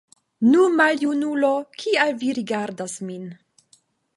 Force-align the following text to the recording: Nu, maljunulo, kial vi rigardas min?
Nu, 0.53 0.61
maljunulo, 0.77 1.51
kial 1.83 2.15
vi 2.25 2.33
rigardas 2.41 2.99
min? 3.11 3.29